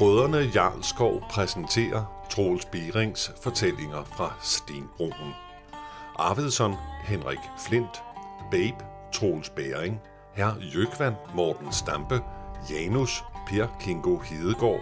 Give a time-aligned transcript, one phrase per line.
[0.00, 5.34] Brødrene Jarlskov præsenterer Troels Berings fortællinger fra Stenbroen.
[6.18, 8.02] Arvidsson Henrik Flint,
[8.50, 10.00] Babe Troels Bæring,
[10.34, 12.20] Herr Jøkvand Morten Stampe,
[12.70, 14.80] Janus Per Kingo Hedegaard,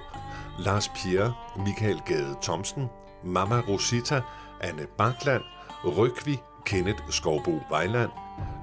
[0.59, 2.89] Lars Pierre Michael Gade Thomsen,
[3.25, 4.23] Mama Rosita
[4.61, 5.43] Anne Bakland,
[5.85, 8.11] Rygvi Kenneth Skovbo Vejland,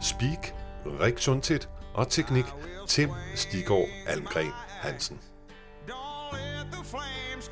[0.02, 1.60] Speak Rik Sundtid
[1.94, 2.46] og teknik
[2.88, 4.52] Tim Stigård Almgren
[4.82, 5.20] Hansen.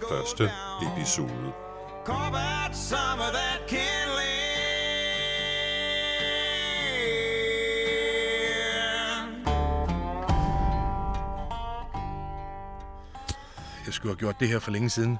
[0.09, 0.51] Første
[0.91, 1.53] episode.
[2.05, 3.93] Carve out some of that kindling.
[13.85, 15.19] Jeg skulle have gjort det her for længe siden.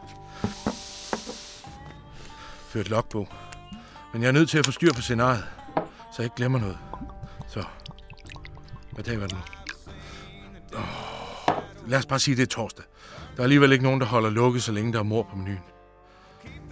[2.69, 3.27] Ført logbog.
[4.13, 5.45] Men jeg er nødt til at få styr på scenariet,
[5.85, 6.77] så jeg ikke glemmer noget.
[7.47, 7.63] Så,
[8.91, 9.41] hvad dag var det nu?
[10.77, 11.53] Oh,
[11.87, 12.85] lad os bare sige, det er torsdag.
[13.35, 15.59] Der er alligevel ikke nogen, der holder lukket, så længe der er mor på menuen.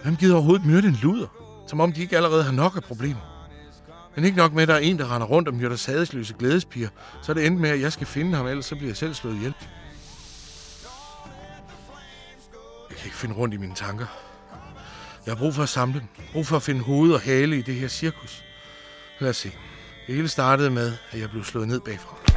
[0.02, 1.26] Hvem gider overhovedet myrde en luder?
[1.66, 3.20] Som om de ikke allerede har nok af problemer.
[4.16, 6.88] Men ikke nok med, at der er en, der render rundt og myrder sadesløse glædespiger,
[7.22, 9.14] så er det endt med, at jeg skal finde ham, ellers så bliver jeg selv
[9.14, 9.54] slået ihjel.
[12.90, 14.06] Jeg kan ikke finde rundt i mine tanker.
[15.26, 16.08] Jeg har brug for at samle dem.
[16.32, 18.44] Brug for at finde hoved og hale i det her cirkus.
[19.18, 19.52] Lad os se.
[20.06, 22.31] Det hele startede med, at jeg blev slået ned bagfra.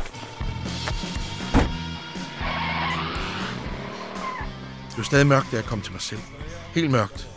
[4.96, 6.20] Det var stadig mørkt, da jeg kom til mig selv.
[6.74, 7.30] Helt mørkt.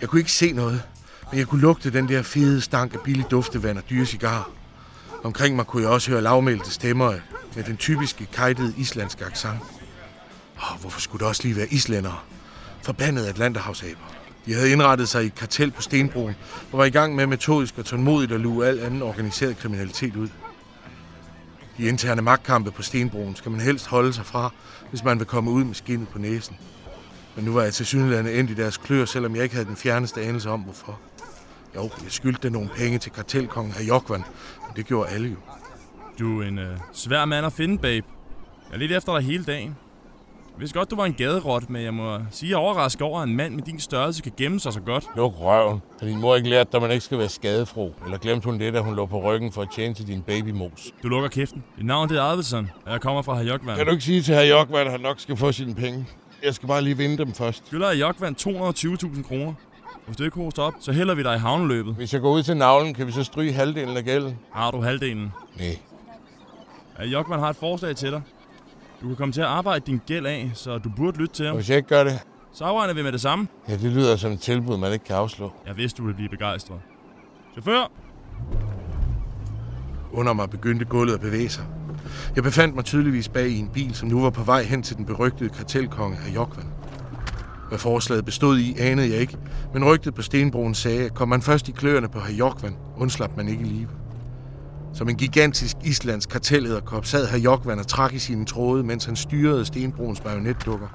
[0.00, 0.82] Jeg kunne ikke se noget,
[1.30, 4.52] men jeg kunne lugte den der fede stank af billig duftevand og dyre cigarer.
[5.24, 7.14] Omkring mig kunne jeg også høre lavmælte stemmer
[7.56, 9.60] med den typiske kajtede islandske accent.
[10.56, 12.18] Oh, hvorfor skulle det også lige være islændere?
[12.82, 14.14] Forbandede Atlanterhavsaber.
[14.46, 16.34] De havde indrettet sig i et kartel på Stenbroen
[16.72, 20.28] og var i gang med metodisk og tålmodigt at luge al anden organiseret kriminalitet ud.
[21.76, 24.50] De interne magtkampe på Stenbroen skal man helst holde sig fra,
[24.90, 26.56] hvis man vil komme ud med skinnet på næsen.
[27.36, 29.76] Men nu var jeg til synligheden endt i deres klør, selvom jeg ikke havde den
[29.76, 31.00] fjerneste anelse om, hvorfor.
[31.76, 34.24] Jo, jeg skyldte nogle penge til kartelkongen af Jokvan,
[34.66, 35.36] men det gjorde alle jo.
[36.18, 38.06] Du er en øh, svær mand at finde, babe.
[38.70, 39.76] Jeg er lidt efter dig hele dagen.
[40.52, 43.28] Jeg vidste godt, du var en gaderot, men jeg må sige, jeg overrasket over, at
[43.28, 45.04] en mand med din størrelse kan gemme sig så godt.
[45.16, 45.82] Luk røven.
[46.00, 47.94] Har din mor ikke lært, at man ikke skal være skadefro?
[48.04, 50.92] Eller glemte hun det, da hun lå på ryggen for at tjene til din babymos?
[51.02, 51.64] Du lukker kæften.
[51.76, 53.76] Dit navn det er Arvidsson, og jeg kommer fra Herjokvand.
[53.76, 56.06] Kan du ikke sige til herr Jokvand, at han nok skal få sine penge?
[56.44, 57.66] Jeg skal bare lige vinde dem først.
[57.66, 58.36] Skylder Herjokvand
[59.16, 59.54] 220.000 kroner.
[60.06, 61.94] Hvis du ikke hoster op, så hælder vi dig i havneløbet.
[61.94, 64.38] Hvis jeg går ud til navlen, kan vi så stryge halvdelen af gælden?
[64.52, 65.32] Har du halvdelen?
[65.58, 65.78] Nej.
[66.98, 68.22] Herjokvand har et forslag til dig.
[69.02, 71.52] Du kan komme til at arbejde din gæld af, så du burde lytte til ham.
[71.52, 72.18] Og hvis jeg ikke gør det?
[72.52, 73.48] Så afregner vi med det samme.
[73.68, 75.52] Ja, det lyder som et tilbud, man ikke kan afslå.
[75.66, 76.80] Jeg vidste, du ville blive begejstret.
[77.52, 77.90] Chauffør!
[80.12, 81.64] Under mig begyndte gulvet at bevæge sig.
[82.36, 84.96] Jeg befandt mig tydeligvis bag i en bil, som nu var på vej hen til
[84.96, 86.66] den berygtede kartelkonge af Jokvan.
[87.68, 89.36] Hvad forslaget bestod i, anede jeg ikke,
[89.74, 93.48] men rygtet på Stenbroen sagde, at kom man først i kløerne på Herjokvan, undslap man
[93.48, 93.88] ikke live.
[94.94, 99.16] Som en gigantisk islandsk kartelederkop sad herr Jokvan og trak i sine tråde, mens han
[99.16, 100.88] styrede Stenbroens marionetdukker.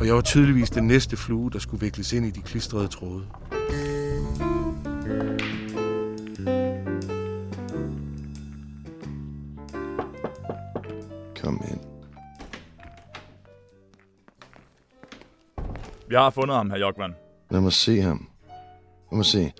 [0.00, 3.22] Og jeg var tydeligvis den næste flue, der skulle vikles ind i de klistrede tråde.
[16.12, 17.14] Vi har fundet ham, herr Jokvand.
[17.50, 18.28] Lad mig se ham.
[19.10, 19.52] Lad mig se.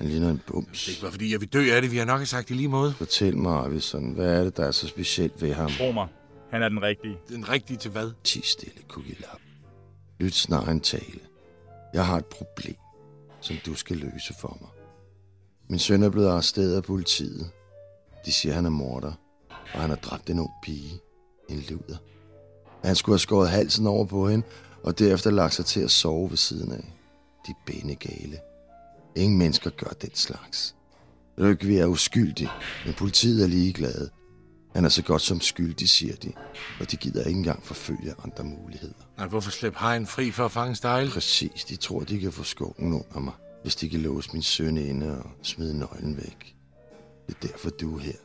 [0.00, 0.84] Han ligner en bums.
[0.84, 1.92] Det er ikke bare fordi, jeg vil dø af det.
[1.92, 2.92] Vi har nok sagt i lige måde.
[2.92, 5.70] Fortæl mig, Arvidsson, hvad er det, der er så specielt ved ham?
[5.70, 6.08] Tro mig,
[6.50, 7.16] han er den rigtige.
[7.28, 8.10] Den rigtige til hvad?
[8.24, 9.40] Ti stille, kukilap.
[10.20, 11.20] Lyt snart en tale.
[11.94, 12.76] Jeg har et problem,
[13.40, 14.70] som du skal løse for mig.
[15.68, 17.50] Min søn er blevet arresteret af politiet.
[18.26, 19.12] De siger, han er morder,
[19.74, 21.00] og han har dræbt en ung pige.
[21.48, 21.96] En luder.
[22.84, 24.46] Han skulle have skåret halsen over på hende,
[24.84, 26.84] og derefter lagt sig til at sove ved siden af.
[27.46, 28.38] De gale.
[29.16, 30.74] Ingen mennesker gør den slags.
[31.40, 32.48] Rygvi er uskyldig,
[32.84, 34.10] men politiet er ligeglade.
[34.74, 36.32] Han er så godt som skyldig, siger de,
[36.80, 38.94] og de gider ikke engang forfølge andre muligheder.
[39.16, 41.10] Nej, hvorfor slæbe hajen fri for at fange stejl?
[41.10, 43.32] Præcis, de tror, de kan få skungen under mig,
[43.62, 46.56] hvis de kan låse min søn inde og smide nøglen væk.
[47.26, 48.16] Det er derfor, du er her.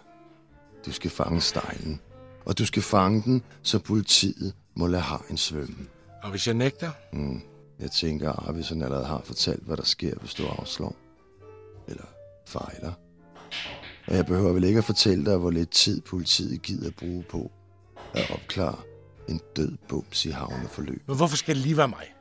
[0.86, 2.00] Du skal fange stejlen,
[2.46, 5.88] og du skal fange den, så politiet må lade hajen svømme.
[6.26, 6.92] Og hvis jeg nægter?
[7.14, 7.42] Mm.
[7.80, 10.96] Jeg tænker, at Arvidsson allerede har fortalt, hvad der sker, hvis du afslår.
[11.88, 12.04] Eller
[12.46, 12.92] fejler.
[14.08, 17.24] Og jeg behøver vel ikke at fortælle dig, hvor lidt tid politiet gider at bruge
[17.24, 17.52] på
[18.14, 18.78] at opklare
[19.30, 21.02] en død bums i havneforløb.
[21.08, 22.14] Men hvorfor skal det lige være mig?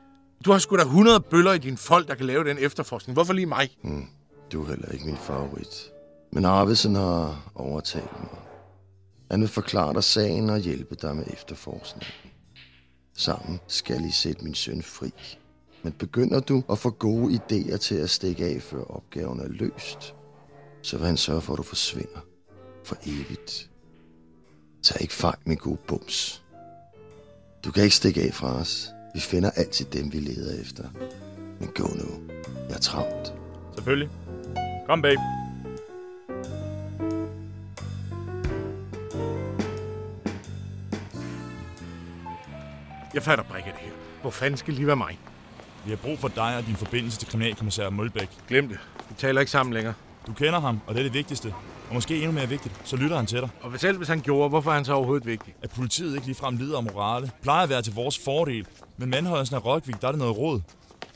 [0.44, 3.14] Du har sgu da 100 bøller i din folk, der kan lave den efterforskning.
[3.14, 3.76] Hvorfor lige mig?
[3.82, 4.06] Mm.
[4.52, 5.90] Du er heller ikke min favorit.
[6.32, 8.38] Men Arvidsson har overtalt mig.
[9.30, 12.23] Han vil forklare dig sagen og hjælpe dig med efterforskningen.
[13.16, 15.10] Sammen skal I sætte min søn fri.
[15.82, 20.14] Men begynder du at få gode idéer til at stikke af, før opgaven er løst,
[20.82, 22.20] så vil han sørge for, at du forsvinder
[22.84, 23.70] for evigt.
[24.82, 26.42] Tag ikke fejl, min gode bums.
[27.64, 28.90] Du kan ikke stikke af fra os.
[29.14, 30.84] Vi finder altid dem, vi leder efter.
[31.60, 32.34] Men gå nu.
[32.68, 33.34] Jeg er travlt.
[33.74, 34.08] Selvfølgelig.
[34.86, 35.43] Kom, babe.
[43.14, 43.90] Jeg fatter bare ikke det her.
[44.20, 45.18] Hvor fanden skal det lige være mig?
[45.84, 48.28] Vi har brug for dig og din forbindelse til kriminalkommissær Mølbæk.
[48.48, 48.78] Glem det.
[49.08, 49.94] Vi taler ikke sammen længere.
[50.26, 51.54] Du kender ham, og det er det vigtigste.
[51.88, 53.48] Og måske endnu mere vigtigt, så lytter han til dig.
[53.60, 55.54] Og selv hvis han gjorde, hvorfor er han så overhovedet vigtig?
[55.62, 58.66] At politiet ikke ligefrem lider af morale, plejer at være til vores fordel.
[58.96, 60.60] Men med anholdelsen af Røgvik, der er det noget råd.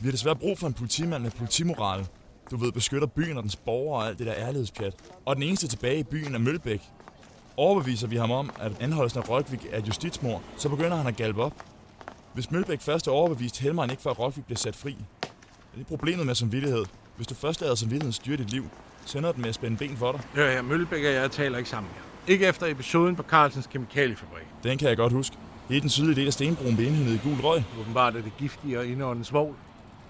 [0.00, 2.06] Vi har desværre brug for en politimand med politimorale.
[2.50, 4.94] Du ved, beskytter byen og dens borgere og alt det der ærlighedspjat.
[5.26, 6.82] Og den eneste tilbage i byen er Mølbæk.
[7.56, 11.16] Overbeviser vi ham om, at anholdelsen af Røgvik er et justitsmord, så begynder han at
[11.16, 11.52] galpe op.
[12.34, 14.96] Hvis Mølbæk først er overbevist, helmer han ikke før Røgvik bliver sat fri.
[15.74, 16.84] Det er problemet med samvittighed.
[17.16, 18.64] Hvis du først lader samvittigheden styre dit liv,
[19.06, 20.20] så ender den med at spænde ben for dig.
[20.36, 22.32] Ja, ja, Møllebæk og jeg taler ikke sammen mere.
[22.34, 24.44] Ikke efter episoden på Carlsens Kemikaliefabrik.
[24.62, 25.36] Den kan jeg godt huske.
[25.68, 27.62] Hele den sydlige del af Stenbroen blev indhænget i gul røg.
[27.80, 29.54] Åbenbart er det giftige og indåndens svovl.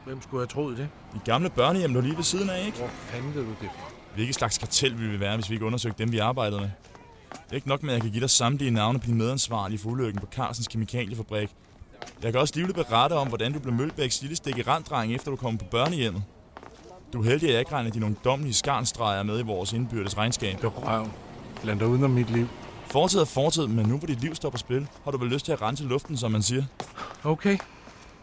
[0.05, 0.89] Hvem skulle have troet det?
[1.15, 2.79] De gamle børnehjem lå lige ved siden af, ikke?
[2.79, 3.93] Hvor fanden du det fra?
[4.15, 6.71] Hvilket slags kartel ville vi være, hvis vi ikke undersøgte dem, vi arbejdede med?
[7.31, 9.79] Det er ikke nok med, at jeg kan give dig samtlige navne på dine medansvarlige
[9.79, 11.51] for ulykken på Carlsens Kemikaliefabrik.
[12.23, 15.31] Jeg kan også livligt berette om, hvordan du blev Mølbæks lille stik i randdreng, efter
[15.31, 16.23] du kom på børnehjemmet.
[17.13, 20.19] Du er heldig, at jeg ikke regner de nogle dommelige skarnstreger med i vores indbyrdes
[20.19, 20.57] regnskab.
[20.57, 21.13] Det er røven.
[21.63, 22.49] Bland dig udenom mit liv.
[22.87, 25.45] Fortid er fortid, men nu hvor dit liv står på spil, har du vel lyst
[25.45, 26.65] til at rense luften, som man siger.
[27.25, 27.59] Okay.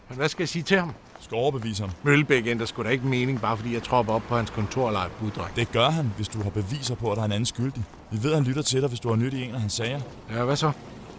[0.09, 0.87] Men hvad skal jeg sige til ham?
[0.89, 1.91] Du skal overbevise ham.
[2.03, 4.93] Møllebæk ændrer sgu da ikke mening, bare fordi jeg tropper op på hans kontor og
[4.93, 5.55] leger buddreng.
[5.55, 7.83] Det gør han, hvis du har beviser på, at der er en anden skyldig.
[8.11, 9.73] Vi ved, at han lytter til dig, hvis du har nyt i en af hans
[9.73, 10.01] sager.
[10.31, 10.71] Ja, hvad så?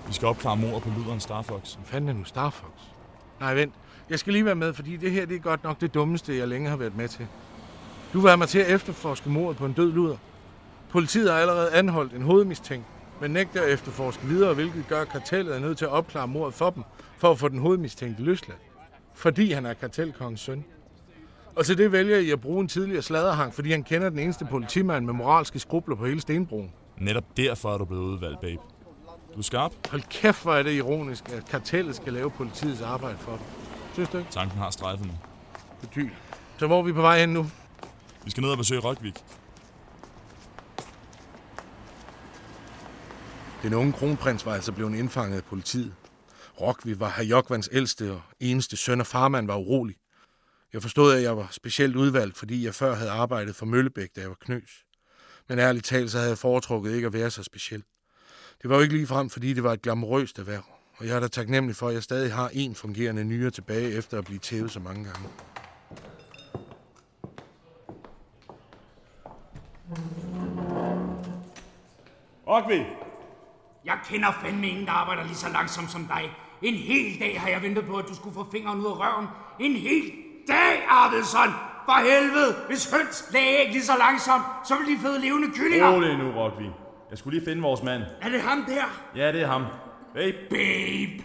[0.06, 1.74] Vi skal opklare mord på luderen Starfox.
[1.74, 2.70] Hvad fanden er nu Star Fox?
[3.40, 3.74] Nej, vent.
[4.10, 6.48] Jeg skal lige være med, fordi det her det er godt nok det dummeste, jeg
[6.48, 7.26] længe har været med til.
[8.12, 10.16] Du var mig til at efterforske mordet på en død luder.
[10.90, 12.86] Politiet har allerede anholdt en hovedmistænkt,
[13.20, 16.54] men nægter at efterforske videre, hvilket gør, at kartellet er nødt til at opklare mordet
[16.54, 16.82] for dem,
[17.18, 18.60] for at få den hovedmistænkte løsladt.
[19.14, 20.64] Fordi han er kartelkongens søn.
[21.56, 24.44] Og til det vælger I at bruge en tidligere sladerhang, fordi han kender den eneste
[24.44, 26.72] politimand med moralske skrubler på hele Stenbroen.
[26.98, 28.62] Netop derfor er du blevet udvalgt, babe.
[29.36, 29.72] Du er skarp.
[29.90, 33.46] Hold kæft, hvor er det ironisk, at kartellet skal lave politiets arbejde for dem.
[33.94, 34.30] Synes du ikke?
[34.30, 35.18] Tanken har strejfet mig.
[35.80, 36.10] Betyl.
[36.58, 37.50] Så hvor er vi på vej hen nu?
[38.24, 39.14] Vi skal ned og besøge Røgvik.
[43.62, 45.94] Den unge kronprins var altså blevet indfanget af politiet.
[46.60, 49.96] Rockvi var Hajokvans ældste og eneste søn, og farmand var urolig.
[50.72, 54.20] Jeg forstod, at jeg var specielt udvalgt, fordi jeg før havde arbejdet for Møllebæk, da
[54.20, 54.84] jeg var knøs.
[55.48, 57.82] Men ærligt talt, så havde jeg foretrukket ikke at være så speciel.
[58.62, 60.62] Det var jo ikke lige frem, fordi det var et glamourøst erhverv.
[60.98, 64.18] Og jeg er da taknemmelig for, at jeg stadig har en fungerende nyere tilbage, efter
[64.18, 65.28] at blive tævet så mange gange.
[72.46, 72.86] Røgvik!
[73.84, 76.30] Jeg kender fandme ingen, der arbejder lige så langsomt som dig.
[76.62, 79.26] En hel dag har jeg ventet på, at du skulle få fingeren ud af røven.
[79.60, 80.12] En hel
[80.48, 81.48] dag, Arvidsson!
[81.84, 82.56] For helvede!
[82.68, 85.94] Hvis høns lagde æg lige så langsomt, så ville de føde levende kyllinger.
[85.94, 86.85] Rolig nu, Røgvik.
[87.10, 88.02] Jeg skulle lige finde vores mand.
[88.22, 88.84] Er det ham der?
[89.16, 89.64] Ja, det er ham.
[90.14, 91.24] Babe, Babe!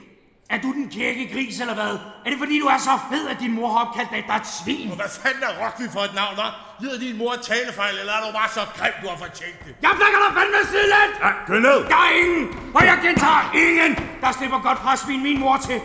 [0.54, 1.94] Er du den kække gris, eller hvad?
[2.26, 4.48] Er det fordi, du er så fed, at din mor har opkaldt dig efter et
[4.60, 4.88] svin?
[5.02, 6.52] Hvad fanden er Rockby for et navn, hva'?
[6.82, 9.74] Lider din mor et talefejl, eller er du bare så grim, du har fortjent det?
[9.86, 11.12] Jeg flækker dig fandme sidelænd!
[11.26, 11.80] Ja, kør ned!
[11.94, 12.44] Der er ingen,
[12.78, 13.92] og jeg gentager ingen,
[14.24, 15.80] der slipper godt fra at svine min mor til.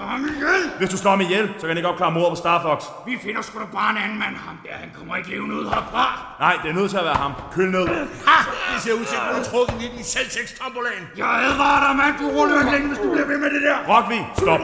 [0.00, 0.62] Slår ham ihjel.
[0.78, 2.80] Hvis du slår mig ihjel, så kan jeg ikke opklare mordet på Starfox.
[3.06, 4.34] Vi finder sgu da bare en anden mand.
[4.46, 6.06] Ham der, han kommer ikke levende ud herfra.
[6.44, 7.32] Nej, det er nødt til at være ham.
[7.54, 7.86] Køl ned.
[8.28, 8.38] Ha!
[8.72, 11.04] Det ser ud til, at du har trukket ind i selvtægtstombolaen.
[11.16, 12.14] Jeg advarer dig, mand.
[12.22, 13.76] Du ruller ikke længe, hvis du bliver ved med det der.
[13.90, 14.60] Røgvik, stop.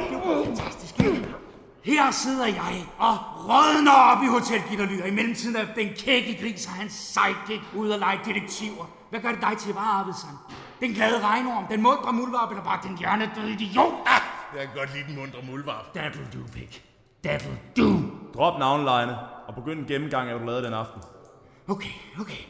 [0.46, 0.94] Fantastisk.
[1.90, 3.16] Her sidder jeg og
[3.48, 7.62] rådner op i Hotel Gitterly, og i mellemtiden er den kække gris og hans sidekick
[7.74, 8.84] ude og lege detektiver.
[9.10, 10.36] Hvad gør det dig til, var Arvidsson?
[10.80, 13.92] Den glade regnorm, den mundre muldvarp, eller bare den hjernedøde idiot?
[14.06, 14.20] Ah,
[14.58, 15.96] jeg kan godt lide den mundre muldvarp.
[15.96, 16.82] That'll do, pig.
[17.26, 17.88] That'll do.
[18.34, 21.02] Drop navnelejene og begynd en gennemgang af, hvad du lavede den aften.
[21.68, 22.42] Okay, okay.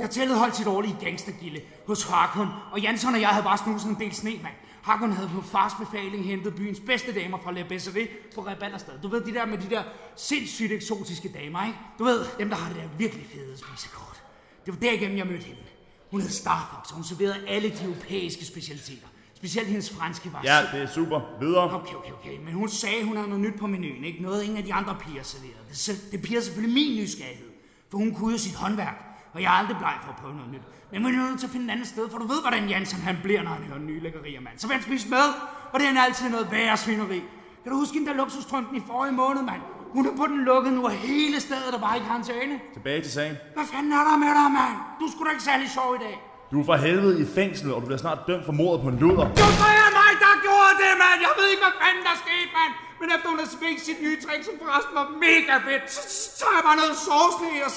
[0.00, 3.96] Kartellet holdt sit årlige gangstergilde hos Harkon, og Jansson og jeg havde bare snuset en
[4.00, 4.54] del sne, mand.
[4.82, 8.94] Harkon havde på fars befaling hentet byens bedste damer fra La Besserie på Reballerstad.
[9.02, 9.82] Du ved, de der med de der
[10.16, 11.78] sindssygt eksotiske damer, ikke?
[11.98, 14.22] Du ved, dem der har det der virkelig fede spisekort.
[14.66, 15.60] Det var derigennem, jeg mødte hende.
[16.10, 19.06] Hun hed Starfox, og hun serverede alle de europæiske specialiteter.
[19.40, 21.20] Specielt hendes franske var Ja, det er super.
[21.40, 21.74] Videre.
[21.74, 22.36] Okay, okay, okay.
[22.44, 24.22] Men hun sagde, hun havde noget nyt på menuen, ikke?
[24.22, 25.64] Noget ingen af de andre piger serverede.
[25.68, 27.46] Det, se- det piger selvfølgelig min nysgerrighed.
[27.90, 29.04] For hun kunne jo sit håndværk.
[29.34, 30.62] og jeg er aldrig bleg for at prøve noget nyt.
[30.92, 33.00] Men man er nødt til at finde et andet sted, for du ved, hvordan Jansen
[33.00, 34.58] han bliver, når han hører nye lækkerier, mand.
[34.58, 35.26] Så vil han spise med,
[35.72, 37.22] og det er altid noget værre svineri.
[37.62, 39.60] Kan du huske den der luksustrømpen i forrige måned, mand?
[39.92, 42.60] Hun er på den lukkede nu, og hele stedet er bare i karantæne.
[42.74, 43.36] Tilbage til sagen.
[43.54, 44.76] Hvad fanden er der med dig, mand?
[45.00, 46.16] Du skulle da ikke særlig sjov i dag.
[46.50, 48.98] Du er for helvede i fængsel, og du bliver snart dømt for mordet på en
[49.02, 49.26] luder.
[49.40, 51.18] Det var jeg mig, der gjorde det, mand!
[51.26, 52.72] Jeg ved ikke, hvad fanden der skete, mand!
[53.00, 56.00] Men efter hun har spændt sit nye trick, som forresten var mega fedt, så,
[56.40, 56.94] tager jeg bare noget
[57.56, 57.72] i, og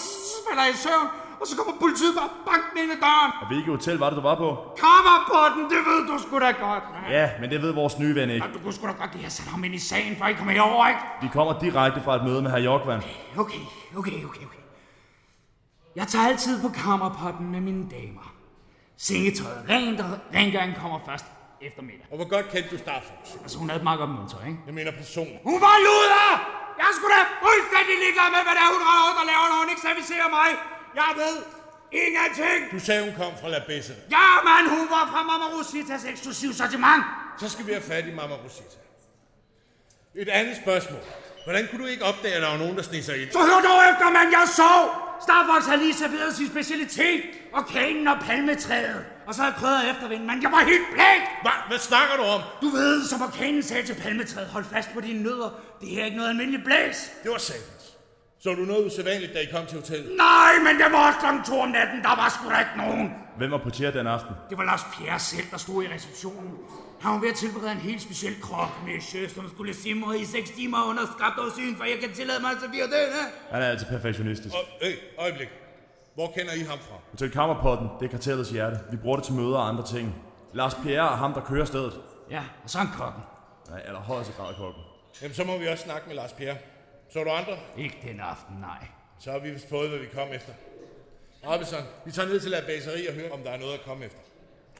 [0.46, 1.08] falder jeg i søvn.
[1.42, 3.32] Og så kommer politiet bare banken ind i døren.
[3.42, 4.50] Og hvilket hotel var det, du var på?
[4.84, 7.06] Kammerpotten, det ved du sgu da godt, mand.
[7.18, 8.46] Ja, men det ved vores nye ven ikke.
[8.46, 10.34] Ja, du kunne sgu da godt lige have sat ham ind i sagen, for I
[10.40, 11.02] kommer herover, ikke?
[11.24, 13.02] Vi kommer direkte fra et møde med herr Jokvan.
[13.44, 13.64] Okay,
[14.00, 14.62] okay, okay, okay.
[16.00, 18.26] Jeg tager altid på kammerpotten med mine damer.
[19.08, 21.26] Sengetøjet rent, og rengøringen kommer først
[21.68, 22.06] eftermiddag.
[22.12, 23.24] Og hvor godt kendte du Starfox?
[23.44, 24.62] Altså, hun havde et meget godt møntøj, ikke?
[24.68, 25.32] Jeg mener person.
[25.50, 26.30] Hun var luder!
[26.82, 29.58] Jeg sgu da fuldstændig ligeglad med, hvad det er, hun render rundt og laver, når
[29.64, 30.50] hun ikke servicerer mig.
[31.02, 31.36] Jeg ved
[32.04, 32.60] ingenting.
[32.76, 33.94] Du sagde, hun kom fra La Besse.
[34.18, 37.04] Ja, mand, hun var fra Mama Rositas eksklusiv sortiment.
[37.42, 38.78] Så skal vi have fat i Mama Rosita.
[40.24, 41.04] Et andet spørgsmål.
[41.46, 43.30] Hvordan kunne du ikke opdage, at der var nogen, der sneg sig ind?
[43.38, 45.11] Så hør dog efter, mand, jeg sov!
[45.24, 47.22] Starbucks har lige serveret sin specialitet,
[47.54, 49.06] og kanen og palmetræet.
[49.28, 51.22] Og så har jeg krydret eftervind, men jeg var helt blæk!
[51.42, 52.42] Hvad, hvad snakker du om?
[52.62, 55.50] Du ved, som orkanen sagde til palmetræet, hold fast på dine nødder.
[55.82, 57.12] Det her er ikke noget almindeligt blæs.
[57.24, 57.98] Det var satans.
[58.44, 60.12] Så du noget usædvanligt, da I kom til hotellet?
[60.18, 62.02] Nej, men det var også klokken to om natten.
[62.02, 63.21] Der var sgu da ikke nogen.
[63.38, 64.36] Hvem var portier den aften?
[64.50, 66.58] Det var Lars Pierre selv, der stod i receptionen.
[67.02, 70.26] Han var ved at tilberede en helt speciel krop med sjø, som skulle simre i
[70.26, 73.52] 6 timer under skrabt og syn, for jeg kan tillade mig at servere den, eh?
[73.54, 74.56] Han er altid perfektionistisk.
[74.56, 75.50] Og, øh, øjeblik.
[76.16, 76.96] Hvor kender I ham fra?
[77.12, 78.80] Hotel Kammerpotten, det er kartellets hjerte.
[78.92, 80.16] Vi bruger det til møder og andre ting.
[80.54, 81.94] Lars Pierre er ham, der kører stedet.
[82.30, 83.24] Ja, og så en kokken.
[83.70, 84.84] Nej, eller højeste grad kokken.
[85.22, 86.58] Jamen, så må vi også snakke med Lars Pierre.
[87.14, 87.54] Så du andre?
[87.78, 88.88] Ikke den aften, nej.
[89.20, 90.54] Så har vi vist fået, hvad vi kom efter.
[91.48, 94.06] Robinson, vi tager ned til La Baseri og hører, om der er noget at komme
[94.06, 94.20] efter.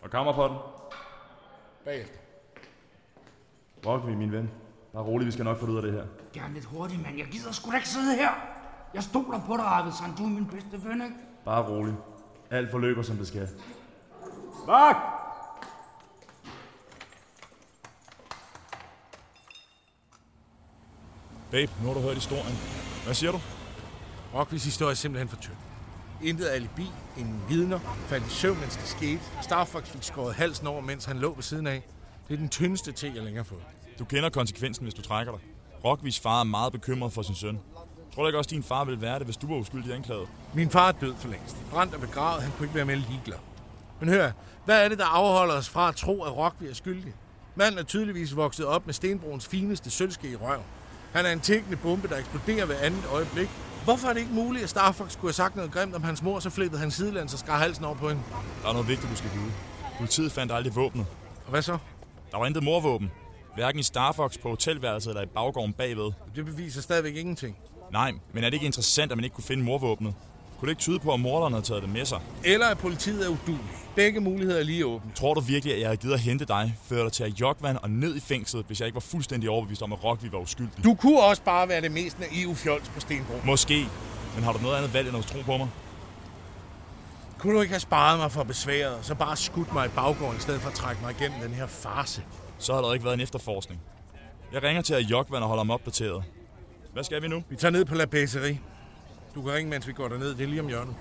[0.02, 0.58] Og Kammerpotten?
[1.86, 2.18] Bagefter.
[3.86, 4.52] Rockvi, min ven.
[4.94, 6.04] Bare rolig, vi skal nok få det ud af det her.
[6.34, 7.18] Gerne lidt hurtigt, mand.
[7.18, 8.32] Jeg gider sgu da ikke sidde her.
[8.94, 10.16] Jeg stoler på dig, Arvidsson.
[10.18, 11.16] Du er min bedste ven, ikke?
[11.46, 11.94] Bare rolig.
[12.50, 13.48] Alt forløber, som det skal.
[14.66, 14.98] Fuck!
[21.52, 22.56] Babe, nu har du hørt historien.
[23.06, 23.40] Hvad siger du?
[24.34, 25.71] Rockvis historie er simpelthen for tynd.
[26.24, 29.20] Intet alibi, ingen vidner, faldt i søvn, mens det skete.
[29.42, 31.84] Starfox fik skåret halsen over, mens han lå ved siden af.
[32.28, 33.62] Det er den tyndeste te, jeg længere har fået.
[34.00, 35.42] Du kender konsekvensen, hvis du trækker dig.
[35.86, 37.60] Rockvis far er meget bekymret for sin søn.
[38.16, 40.28] Tror du ikke også, din far ville være det, hvis du var uskyldig anklaget?
[40.54, 41.56] Min far er død for længst.
[41.72, 43.38] Brændt og begravet, han kunne ikke være mere ligeglad.
[44.00, 44.32] Men hør,
[44.66, 47.14] hvad er det, der afholder os fra at tro, at Rockvi er skyldig?
[47.56, 50.62] Manden er tydeligvis vokset op med Stenbroens fineste sølvske i røv.
[51.14, 53.50] Han er en tænkende bombe, der eksploderer ved andet øjeblik.
[53.84, 56.40] Hvorfor er det ikke muligt, at Starfox skulle have sagt noget grimt om hans mor,
[56.40, 58.24] så flippede han sidelands og skar halsen over på hende?
[58.64, 59.52] Der er noget vigtigt, du skal vide.
[59.98, 61.06] Politiet fandt aldrig våbnet.
[61.46, 61.78] Og hvad så?
[62.32, 63.12] Der var intet morvåben.
[63.56, 66.12] Hverken i Starfox på hotelværelset eller i baggården bagved.
[66.36, 67.58] Det beviser stadigvæk ingenting.
[67.92, 70.14] Nej, men er det ikke interessant, at man ikke kunne finde morvåbnet?
[70.62, 72.20] Kunne det ikke tyde på, at morderen havde taget det med sig?
[72.44, 73.60] Eller at politiet er udulige.
[73.96, 75.12] Begge muligheder er lige åbne.
[75.16, 77.78] Tror du virkelig, at jeg havde givet at hente dig, før dig til at Jokvan
[77.84, 80.84] og ned i fængslet, hvis jeg ikke var fuldstændig overbevist om, at Rockvi var uskyldig?
[80.84, 83.34] Du kunne også bare være det mest naive fjols på Stenbro.
[83.46, 83.88] Måske.
[84.36, 85.70] Men har du noget andet valg end at tro på mig?
[87.38, 90.38] Kunne du ikke have sparet mig for besværet, og så bare skudt mig i baggården,
[90.38, 92.24] i stedet for at trække mig igennem den her farse?
[92.58, 93.82] Så har der ikke været en efterforskning.
[94.54, 96.24] Jeg ringer til at Jokvan og holder ham opdateret.
[96.94, 97.44] Hvad skal vi nu?
[97.50, 98.60] Vi tager ned på La Pæseri.
[99.36, 100.30] Du kan ringe, mens vi går derned.
[100.30, 100.96] Det er lige om hjørnet.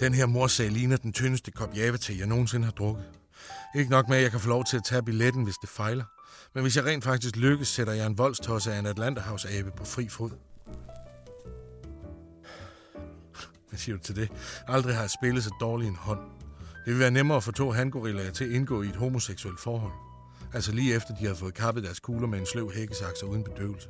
[0.00, 3.04] Den her morsag ligner den tyndeste kop java til, jeg nogensinde har drukket.
[3.74, 6.04] Ikke nok med, at jeg kan få lov til at tage billetten, hvis det fejler.
[6.54, 10.08] Men hvis jeg rent faktisk lykkes, sætter jeg en voldstosse af en Atlanterhavsabe på fri
[10.08, 10.30] fod.
[13.68, 14.32] Hvad siger du til det?
[14.68, 16.20] Aldrig har jeg spillet så dårlig en hånd.
[16.84, 19.92] Det vil være nemmere at få to hangorillaer til at indgå i et homoseksuelt forhold.
[20.54, 23.88] Altså lige efter de har fået kappet deres kugler med en sløv hækkesakser uden bedøvelse.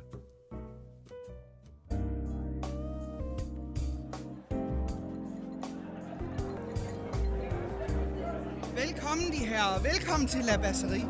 [8.75, 9.81] Velkommen, de her.
[9.83, 11.05] Velkommen til La Basseri.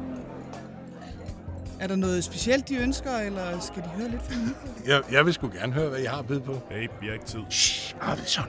[1.80, 4.54] Er der noget specielt, de ønsker, eller skal de høre lidt fra mig?
[4.88, 6.62] Jeg, jeg vil sgu gerne høre, hvad jeg har at byde på.
[6.70, 7.42] Babe, vi har ikke tid.
[7.50, 8.46] Shh, Arvidsson.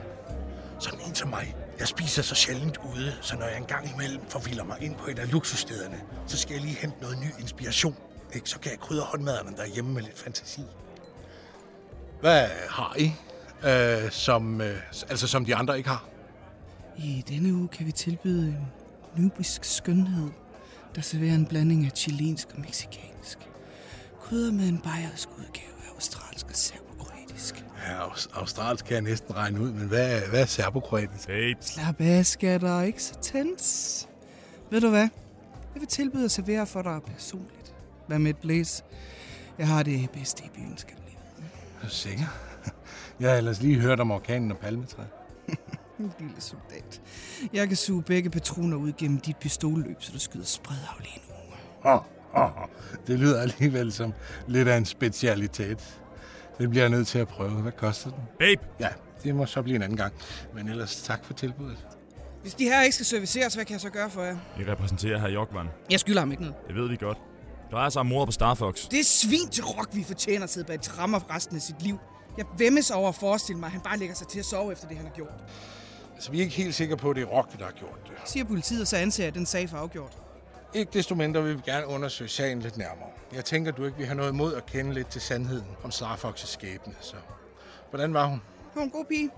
[0.79, 1.64] Sådan en som mig.
[1.79, 5.19] Jeg spiser så sjældent ude, så når jeg engang imellem forvilder mig ind på et
[5.19, 7.97] af luksusstederne, så skal jeg lige hente noget ny inspiration.
[8.35, 8.51] Ikke?
[8.51, 10.61] Så kan jeg krydre håndmaderne derhjemme med lidt fantasi.
[12.21, 13.13] Hvad har I,
[13.65, 14.77] øh, som, øh,
[15.09, 16.05] altså som de andre ikke har?
[16.97, 18.73] I denne uge kan vi tilbyde en
[19.17, 20.31] nubisk skønhed
[20.95, 23.39] der serverer en blanding af chilensk og meksikansk.
[24.23, 26.55] Krydder med en bayersk udgave af australsk og
[27.37, 27.65] serbokroatisk.
[27.89, 31.27] Ja, aus- australsk kan jeg næsten regne ud, men hvad, hvad er serbokroatisk?
[31.27, 32.83] Babe, Slap af, skatter.
[32.83, 34.09] Ikke så tens.
[34.71, 35.09] Ved du hvad?
[35.75, 37.75] Jeg vil tilbyde at servere for dig personligt.
[38.07, 38.83] Hvad med et blæs?
[39.59, 41.49] Jeg har det bedste i byen, skal du lige vide.
[41.83, 42.25] Er du sikker?
[43.21, 45.03] Jeg har ellers lige hørt om orkanen og palmetræ.
[45.99, 47.01] En lille soldat.
[47.53, 51.35] Jeg kan suge begge patroner ud gennem dit pistolløb, så du skyder spredhav lige nu.
[51.91, 52.01] Oh,
[52.35, 52.69] oh, oh.
[53.07, 54.13] Det lyder alligevel som
[54.49, 56.01] lidt af en specialitet.
[56.59, 57.51] Det bliver jeg nødt til at prøve.
[57.51, 58.21] Hvad koster den?
[58.39, 58.89] babe, Ja,
[59.25, 60.13] det må så blive en anden gang.
[60.55, 61.79] Men ellers tak for tilbuddet.
[62.43, 64.37] Hvis de her ikke skal serviceres, hvad kan jeg så gøre for jer?
[64.59, 65.67] vi repræsenterer her Jokvan.
[65.91, 66.57] Jeg skylder ham ikke noget.
[66.69, 67.19] Det ved vi godt.
[67.71, 68.89] Der er sig mor på Star Fox.
[68.89, 71.83] Det er svin til rock, vi fortjener at sidde bag trammer for resten af sit
[71.83, 71.99] liv.
[72.39, 74.89] Jeg vemmes over at forestille mig, at han bare lægger sig til at sove efter
[74.89, 75.29] det, han har gjort.
[76.15, 78.13] Altså, vi er ikke helt sikre på, at det er Rock, der har gjort det.
[78.31, 80.17] Siger politiet, og så anser jeg den sag for afgjort.
[80.75, 83.09] Ikke desto mindre vil vi gerne undersøge sagen lidt nærmere.
[83.35, 86.47] Jeg tænker, du ikke vil have noget imod at kende lidt til sandheden om Starfox'
[86.47, 86.95] skæbne.
[87.01, 87.15] Så
[87.91, 88.41] hvordan var hun?
[88.63, 89.31] Hun var en god pige.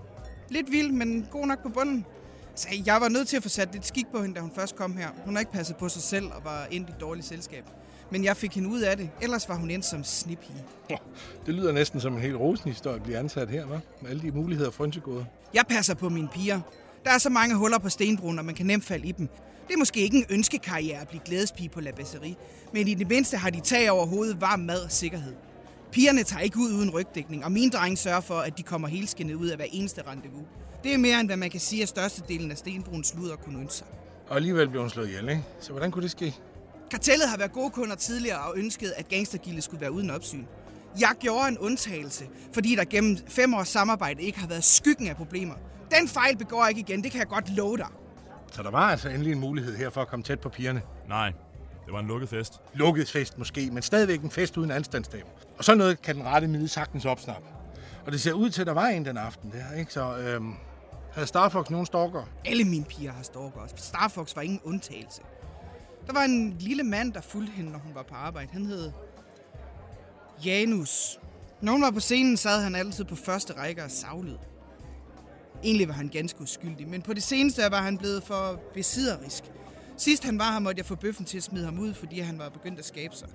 [0.49, 2.05] Lidt vild, men god nok på bunden.
[2.51, 4.75] Altså, jeg var nødt til at få sat lidt skik på hende, da hun først
[4.75, 5.07] kom her.
[5.25, 7.63] Hun har ikke passet på sig selv og var endt i dårligt selskab.
[8.11, 9.09] Men jeg fik hende ud af det.
[9.21, 10.63] Ellers var hun endt som snipige.
[11.45, 13.79] Det lyder næsten som en helt rosende historie at blive ansat her, hva'?
[14.01, 15.25] Med alle de muligheder frønsegåde.
[15.53, 16.61] Jeg passer på mine piger.
[17.03, 19.27] Der er så mange huller på stenbroen, og man kan nemt falde i dem.
[19.67, 22.35] Det er måske ikke en ønskekarriere at blive glædespige på La Basserie,
[22.73, 25.33] men i det mindste har de tag over hovedet, varm mad og sikkerhed.
[25.91, 29.35] Pigerne tager ikke ud uden rygdækning, og mine drenge sørger for, at de kommer helskindet
[29.35, 30.45] ud af hver eneste rendezvous.
[30.83, 33.75] Det er mere, end hvad man kan sige, at størstedelen af stenbroens luder kunne ønske
[33.75, 33.87] sig.
[34.29, 35.43] Og alligevel blev hun slået ihjel, ikke?
[35.59, 36.35] Så hvordan kunne det ske?
[36.91, 40.43] Kartellet har været gode kunder tidligere og ønsket, at gangstergildet skulle være uden opsyn.
[40.99, 45.15] Jeg gjorde en undtagelse, fordi der gennem fem års samarbejde ikke har været skyggen af
[45.15, 45.55] problemer.
[45.91, 47.87] Den fejl begår jeg ikke igen, det kan jeg godt love dig.
[48.51, 50.81] Så der var altså endelig en mulighed her for at komme tæt på pigerne.
[51.07, 51.33] Nej,
[51.85, 52.61] det var en lukket fest.
[52.73, 55.23] Lukket fest måske, men stadigvæk en fest uden anstandsdame.
[55.57, 57.47] Og sådan noget kan den rette mide sagtens opsnappe.
[58.05, 59.93] Og det ser ud til, at der var en den aften der, ikke?
[59.93, 60.53] Så øhm,
[61.13, 62.23] havde Starfox nogen stalker?
[62.45, 63.73] Alle mine piger har stalkers.
[63.75, 65.21] Star Fox var ingen undtagelse.
[66.07, 68.49] Der var en lille mand, der fulgte hende, når hun var på arbejde.
[68.51, 68.91] Han hed
[70.45, 71.19] Janus.
[71.61, 74.37] Når hun var på scenen, sad han altid på første række og savlede.
[75.63, 79.43] Egentlig var han ganske uskyldig, men på det seneste var han blevet for besidderisk.
[79.97, 82.39] Sidst han var her, måtte jeg få bøffen til at smide ham ud, fordi han
[82.39, 83.27] var begyndt at skabe sig.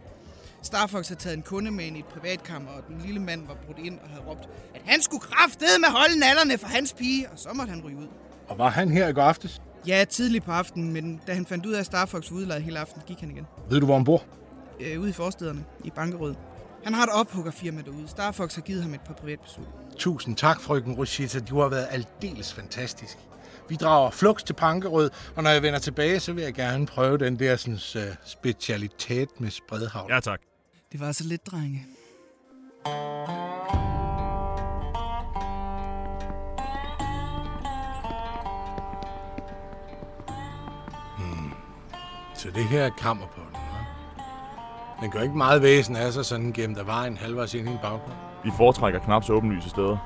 [0.62, 3.56] Starfox havde taget en kunde med ind i et privatkammer, og den lille mand var
[3.66, 7.30] brudt ind og havde råbt, at han skulle kraftede med holde nallerne for hans pige,
[7.30, 8.06] og så måtte han ryge ud.
[8.48, 9.62] Og var han her i går aftes?
[9.86, 12.78] Ja, tidligt på aftenen, men da han fandt ud af, at Starfox var udlejet hele
[12.78, 13.46] aften, gik han igen.
[13.70, 14.24] Ved du, hvor han bor?
[14.80, 16.34] Øh, ude i forstederne, i Bankerød.
[16.84, 18.08] Han har et ophuggerfirma derude.
[18.08, 19.64] Starfox har givet ham et par privatbesøg.
[19.98, 21.40] Tusind tak, frøken Rosita.
[21.40, 23.18] Du har været aldeles fantastisk.
[23.68, 27.18] Vi drager flux til Pankerød, og når jeg vender tilbage, så vil jeg gerne prøve
[27.18, 30.10] den der sådan, uh, specialitet med spredhavn.
[30.10, 30.40] Ja, tak.
[30.92, 31.86] Det var altså lidt, drenge.
[42.34, 43.51] Så det her er kammerpotten, hva'?
[45.02, 47.72] Den gør ikke meget væsen af sig sådan gennem der var en halvvejs ind i
[47.72, 48.14] en baggrund.
[48.44, 49.96] Vi foretrækker knap så åbenlyse steder.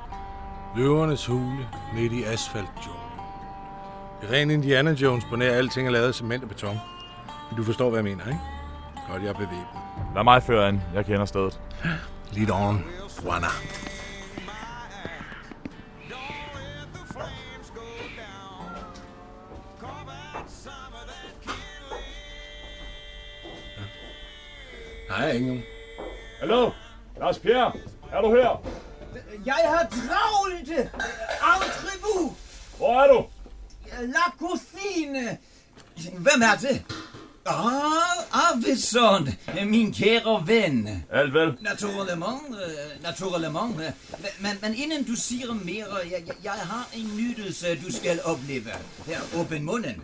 [0.75, 3.03] Løvernes hule midt i asfaltjunglen.
[4.21, 6.79] Det er ren Indiana Jones på nær alting er lavet af cement og beton.
[7.49, 8.39] Men du forstår, hvad jeg mener, ikke?
[9.11, 9.67] Godt, jeg er bevæbnet.
[10.15, 10.81] Lad mig føre an.
[10.93, 11.59] Jeg kender stedet.
[12.31, 12.83] Lead on,
[13.23, 13.47] Juana.
[25.17, 25.63] Nej, ikke nogen.
[26.39, 26.71] Hallo?
[27.19, 27.73] Lars Pierre?
[28.11, 28.63] Er du her?
[29.45, 30.69] Jeg har travlt!
[31.55, 32.35] Entrez-vous!
[32.77, 33.25] Hvor er du?
[34.01, 35.37] La cuisine!
[36.13, 36.85] Hvem er det?
[37.45, 39.29] Ah, Arvidsson,
[39.65, 41.05] min kære ven.
[41.11, 41.57] Alt vel?
[41.61, 43.77] Naturellement, øh, naturellement.
[44.39, 48.69] Men, men inden du siger mere, jeg, jeg, har en nydelse, du skal opleve.
[49.05, 50.01] Her, åben munden.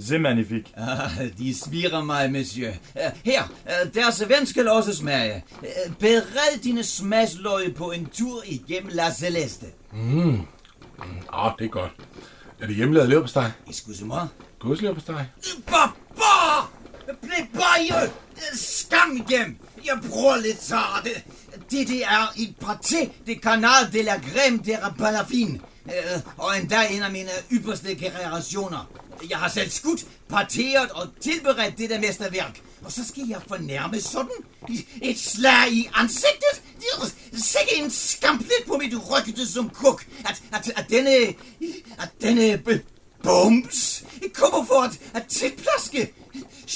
[0.00, 0.72] C'est magnifique.
[0.76, 1.08] Ah,
[1.38, 2.68] de smirer mig, monsieur.
[2.96, 5.44] Øh, Her, øh, deres ven skal også smage.
[5.62, 9.66] Øh, Bered dine smagsløg på en tur igennem La Celeste.
[9.94, 11.90] Åh, oh, det er godt.
[12.60, 13.50] Er det hjemmelavet leverpostej?
[13.70, 14.26] Excusez-moi.
[14.58, 15.24] Godsløberpostej?
[15.66, 16.70] Barbar!
[17.22, 18.10] Plebaye!
[18.54, 19.58] Skam igen!
[19.86, 20.80] Jeg bruger lidt så.
[21.04, 21.12] Det,
[21.70, 25.60] det, det er et parti de Canal de la Crème de la Balafine.
[25.86, 28.90] Øh, og endda en af mine ypperste generationer.
[29.30, 32.60] Jeg har selv skudt, parteret og tilberedt det der mesterværk.
[32.84, 34.30] Og så skal jeg fornærme sådan
[35.02, 36.62] et slag i ansigtet.
[37.32, 40.06] Sikke en skamplet på mit rygte som kuk.
[40.24, 41.10] At, at, at denne,
[41.98, 42.86] at denne b-
[43.22, 44.04] bums
[44.34, 46.12] kommer for at, at tilplaske.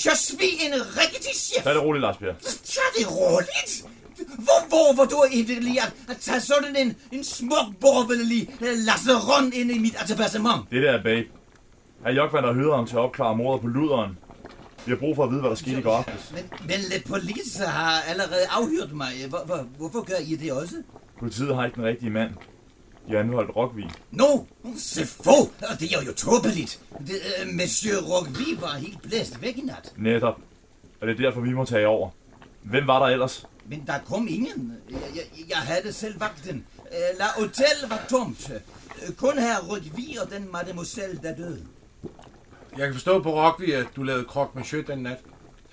[0.04, 1.62] Jeg svig en rigtig chef.
[1.64, 2.32] Tag det roligt, Lars Per.
[2.64, 3.84] Tag det roligt.
[4.38, 9.78] Hvor våger du egentlig at, at tage sådan en, en smuk borgerlig lasseron ind i
[9.78, 10.70] mit etablissement?
[10.70, 11.28] Det der er Babe.
[12.04, 14.18] Herr Jokvand har hyret ham til at opklare mordet på luderen.
[14.86, 16.32] Vi har brug for at vide, hvad der skete i går aftes.
[16.34, 19.12] Men, men Le Police har allerede afhørt mig.
[19.28, 20.74] Hvor, hvor, hvorfor gør I det også?
[21.18, 22.30] Politiet har ikke den rigtige mand.
[23.08, 23.90] De har anholdt Rockvig.
[24.10, 24.26] No,
[25.06, 25.50] faux.
[25.70, 26.80] Og Det er jo tåbeligt.
[26.98, 29.92] Det, øh, Monsieur Rockvi var helt blæst væk i nat.
[29.96, 30.38] Netop.
[31.00, 32.10] Og det er derfor, vi må tage over.
[32.62, 33.46] Hvem var der ellers?
[33.66, 34.72] Men der kom ingen.
[34.90, 36.64] Jeg, jeg, jeg havde selv vagten.
[36.78, 38.50] Øh, La Hotel var tomt.
[39.06, 41.62] Øh, Kun her Rockvi og den mademoiselle, der døde.
[42.78, 45.18] Jeg kan forstå på Rockvi, at du lavede krok med den nat.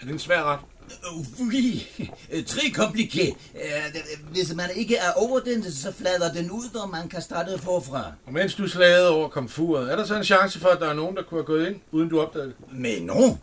[0.01, 0.59] Er det en svær ret?
[0.89, 1.87] Øh, Oui,
[2.31, 3.27] Øh, tre kompliké.
[3.55, 3.95] Øh,
[4.31, 8.11] Hvis man ikke er over den, så flader den ud, og man kan starte forfra.
[8.25, 10.93] Og mens du slagede over komfuret, er der så en chance for, at der er
[10.93, 12.79] nogen, der kunne have gået ind, uden du opdagede det?
[12.79, 13.35] Men no, øh,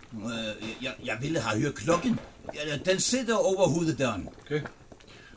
[0.82, 2.20] jeg, jeg ville have hørt klokken.
[2.84, 4.28] Den sidder over hoveddøren.
[4.46, 4.60] Okay.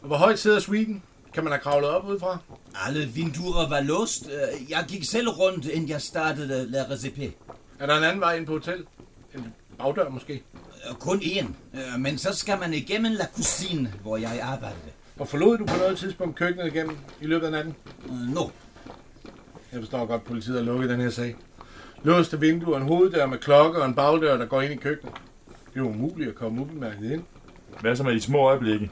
[0.01, 1.03] Og hvor højt sidder Sweden?
[1.33, 2.37] Kan man have kravlet op udefra?
[2.87, 4.23] Alle vinduer var låst.
[4.25, 7.31] Øh, Jeg gik selv rundt, inden jeg startede La Recipe.
[7.79, 8.85] Er der en anden vej ind på hotel?
[9.35, 10.33] En bagdør måske?
[10.89, 11.45] Øh, Kun én.
[11.73, 14.79] Øh, Men så skal man igennem La Cuisine, hvor jeg arbejdede.
[15.19, 17.75] Og forlod du på noget tidspunkt køkkenet igennem i løbet af natten?
[18.05, 18.51] Øh, Nå,
[19.71, 21.35] Jeg forstår godt, at politiet har lukket den her sag.
[22.03, 25.15] Låste vinduer, en hoveddør med klokke og en bagdør, der går ind i køkkenet.
[25.47, 27.23] Det er jo umuligt at komme ubemærket ind.
[27.81, 28.91] Hvad så med de små øjeblikke?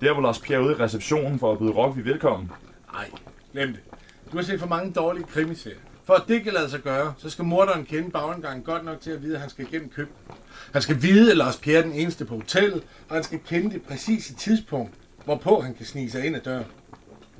[0.00, 2.52] Der hvor Lars Per er ude i receptionen for at byde Rockvig velkommen.
[2.92, 3.10] Nej,
[3.52, 3.80] glem det.
[4.32, 5.78] Du har set for mange dårlige krimiserier.
[6.06, 9.10] For at det kan lade sig gøre, så skal morderen kende bagindgangen godt nok til
[9.10, 10.20] at vide, at han skal igennem køkkenet.
[10.72, 13.70] Han skal vide, at Lars Pierre er den eneste på hotellet, og han skal kende
[13.70, 16.64] det præcise tidspunkt, hvorpå han kan snige sig ind ad døren.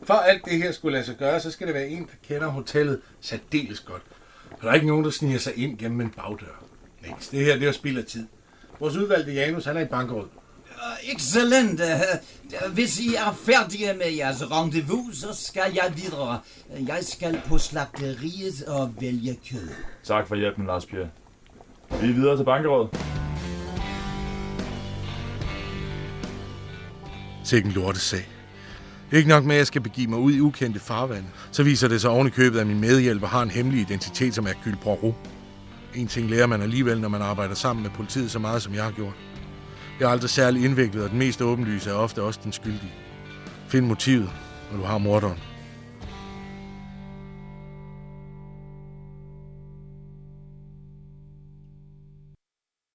[0.02, 2.48] For alt det her skulle lade sig gøre, så skal det være en, der kender
[2.48, 4.02] hotellet særdeles godt.
[4.50, 6.64] Og der er ikke nogen, der sniger sig ind gennem en bagdør.
[7.06, 8.26] Niks, det her det er spild af tid.
[8.80, 10.26] Vores udvalgte Janus, han er i bankerød.
[11.12, 11.80] Excellent.
[12.74, 16.40] Hvis I er færdige med jeres rendezvous, så skal jeg videre.
[16.86, 19.68] Jeg skal på slagteriet og vælge kød.
[20.04, 21.06] Tak for hjælpen, Lars Per.
[22.00, 22.88] Vi er videre til bankerød.
[27.44, 28.28] Sikke en lortesag.
[29.12, 32.00] Ikke nok med, at jeg skal begive mig ud i ukendte farvande, så viser det
[32.00, 35.14] sig oven i købet, at min medhjælper har en hemmelig identitet, som er Poirot.
[35.94, 38.84] En ting lærer man alligevel, når man arbejder sammen med politiet så meget, som jeg
[38.84, 39.14] har gjort.
[40.00, 42.92] Jeg er aldrig særlig indviklet, og den mest åbenlyse er ofte også den skyldige.
[43.68, 44.30] Find motivet,
[44.70, 45.38] når du har morderen.